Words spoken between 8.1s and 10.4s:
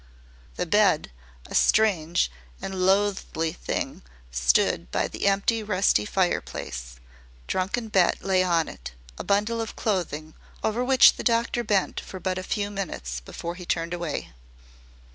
lay on it, a bundle of clothing